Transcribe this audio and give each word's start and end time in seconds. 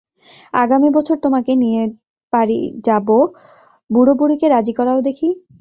আগামী 0.53 0.89
বছর 0.93 1.15
তোমাকে 1.19 1.51
নিয়ে 1.55 1.81
পারি 2.33 2.59
যাব, 2.85 3.07
বুড়োবুড়ীকে 3.89 4.45
রাজী 4.47 4.73
করাও 4.73 4.99
দেখি। 5.01 5.29